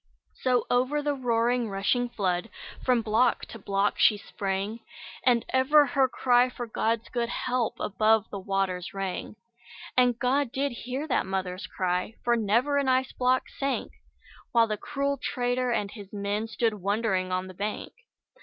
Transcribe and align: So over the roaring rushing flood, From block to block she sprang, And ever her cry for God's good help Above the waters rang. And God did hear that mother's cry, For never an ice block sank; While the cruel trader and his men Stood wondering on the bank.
So 0.41 0.65
over 0.71 1.03
the 1.03 1.13
roaring 1.13 1.69
rushing 1.69 2.09
flood, 2.09 2.49
From 2.83 3.03
block 3.03 3.41
to 3.45 3.59
block 3.59 3.99
she 3.99 4.17
sprang, 4.17 4.79
And 5.23 5.45
ever 5.49 5.85
her 5.85 6.07
cry 6.09 6.49
for 6.49 6.65
God's 6.65 7.07
good 7.09 7.29
help 7.29 7.75
Above 7.79 8.25
the 8.31 8.39
waters 8.39 8.95
rang. 8.95 9.35
And 9.95 10.17
God 10.17 10.51
did 10.51 10.71
hear 10.71 11.07
that 11.07 11.27
mother's 11.27 11.67
cry, 11.67 12.15
For 12.23 12.35
never 12.35 12.77
an 12.79 12.87
ice 12.87 13.11
block 13.13 13.43
sank; 13.59 13.91
While 14.53 14.65
the 14.65 14.75
cruel 14.75 15.19
trader 15.21 15.69
and 15.69 15.91
his 15.91 16.11
men 16.11 16.47
Stood 16.47 16.73
wondering 16.81 17.31
on 17.31 17.45
the 17.45 17.53
bank. 17.53 17.93